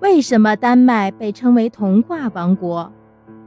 [0.00, 2.92] 为什么丹麦被称为童话王国？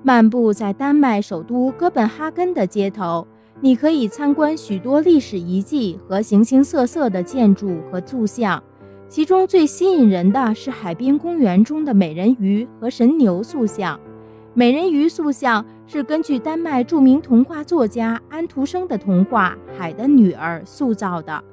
[0.02, 3.28] 漫步在丹麦首都哥本哈根的街头，
[3.62, 8.64] 你可以参观许多历史遗迹和形形色色的建筑和塑像。
[9.08, 14.00] 其中最吸引人的是海滨公园中的美人鱼和神牛塑像。
[14.56, 21.44] 美人鱼塑像是根据丹麦著名童话作家安徒生的童话《海的女儿》塑造的。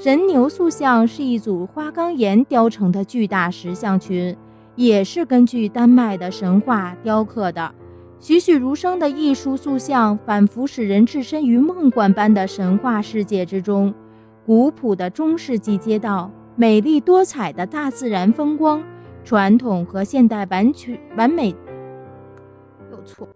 [0.00, 4.36] 神牛塑像是一组花岗岩雕成的巨大石像群，
[4.76, 7.74] 也是根据丹麦的神话雕刻的。
[8.20, 13.92] 栩栩如生的艺术塑像，仿佛使人置身于梦幻般的神话世界之中。
[14.46, 16.30] 古朴的中世纪街道。
[16.54, 18.82] 美丽多彩的大自然风光，
[19.22, 21.54] 传统和现代完全完美。
[22.90, 23.28] 有错。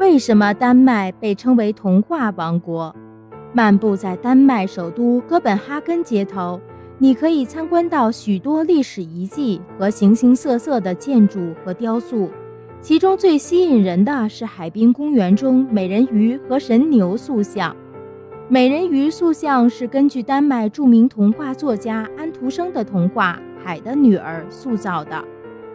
[0.00, 2.92] 为什么丹麦被称为童话王国？
[3.52, 6.60] 漫步在丹麦首都哥本哈根街头，
[6.98, 12.30] 你可以参观到许多历史遗迹和形形色色的建筑和雕塑。
[12.80, 17.74] 其中最吸引人的是海滨公园中美人鱼和神牛塑像。
[18.48, 25.24] 美人鱼塑像是根据丹麦著名童话作家安徒生的童话《海的女儿》塑造的。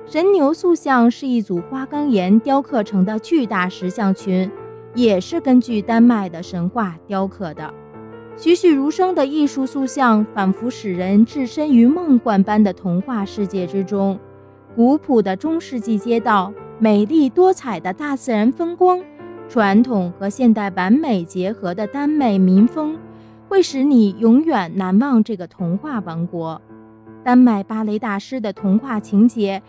[0.06, 4.50] 神牛塑像是一组花岗岩雕刻成的巨大石像群，
[4.96, 7.74] 也是根据丹麦的神话雕刻的。
[8.36, 14.20] 栩栩如生的艺术塑像，仿佛使人置身于梦幻般的童话世界之中。
[14.76, 19.00] 古朴的中世纪街道，美丽多彩的大自然风光。
[19.48, 22.98] 传统和现代完美结合的丹麦民风，
[23.48, 26.60] 会使你永远难忘这个童话王国。
[27.24, 29.62] 丹麦芭蕾大师的童话情节，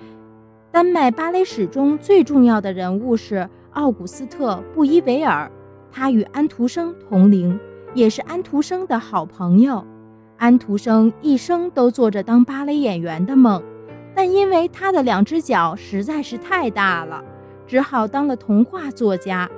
[0.71, 5.51] 丹麦芭蕾史中最重要的人物是奥古斯特·布伊维尔，
[5.91, 7.59] 他与安徒生同龄，
[7.93, 9.85] 也是安徒生的好朋友。
[10.37, 13.61] 安徒生一生都做着当芭蕾演员的梦，
[14.15, 17.25] 但因为他的两只脚实在是太大了，
[17.67, 19.51] 只好当了童话作家。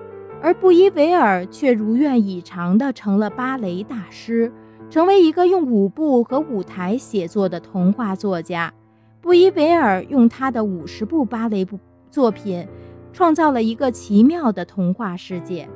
[0.42, 4.50] 而布伊维尔却如愿以偿地成了芭蕾大师，
[4.88, 8.72] 成为一个用舞步和舞台写作的童话作家。
[9.20, 11.78] 布伊维尔用他的五十部芭蕾部
[12.10, 12.66] 作品，
[13.16, 15.66] 创造了一个奇妙的童话世界。